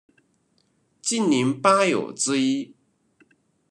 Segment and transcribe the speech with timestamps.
[0.99, 2.73] 竟陵八友之一。